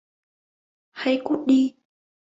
hãy 0.91 1.21
cút 1.23 1.39
đi 1.47 1.75